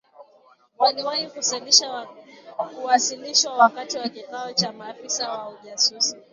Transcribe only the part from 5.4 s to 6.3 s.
ujasusi